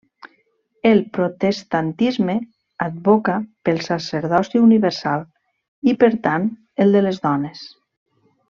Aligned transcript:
El 0.91 1.01
protestantisme 1.17 2.35
advoca 2.87 3.35
pel 3.69 3.83
sacerdoci 3.91 4.65
universal 4.71 5.29
i 5.93 5.97
per 6.05 6.13
tant 6.29 6.53
el 6.87 6.99
de 6.99 7.05
les 7.09 7.23
dones. 7.29 7.67